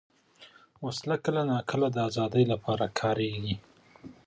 [0.85, 3.55] وسله کله ناکله د ازادۍ لپاره کارېږي